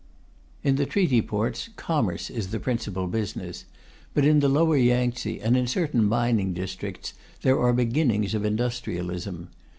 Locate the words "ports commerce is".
1.21-2.47